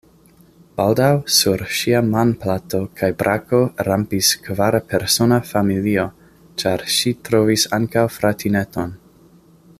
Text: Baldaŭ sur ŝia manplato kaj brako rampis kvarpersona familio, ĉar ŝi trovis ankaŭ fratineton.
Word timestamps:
Baldaŭ 0.79 1.09
sur 1.39 1.63
ŝia 1.79 1.99
manplato 2.13 2.79
kaj 3.01 3.09
brako 3.19 3.59
rampis 3.89 4.31
kvarpersona 4.47 5.39
familio, 5.51 6.07
ĉar 6.63 6.87
ŝi 6.97 7.15
trovis 7.29 7.69
ankaŭ 7.81 8.07
fratineton. 8.19 8.99